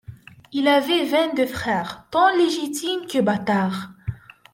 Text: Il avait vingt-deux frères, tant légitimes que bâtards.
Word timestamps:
Il 0.51 0.67
avait 0.67 1.05
vingt-deux 1.05 1.45
frères, 1.45 2.07
tant 2.09 2.35
légitimes 2.35 3.05
que 3.05 3.21
bâtards. 3.21 3.91